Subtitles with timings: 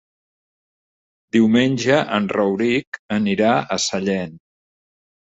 [1.37, 4.39] Diumenge en Rauric anirà a Sallent.